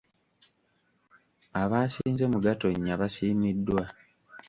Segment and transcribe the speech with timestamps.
[1.61, 3.83] Abaasinze mu gatonnya basiimiddwa.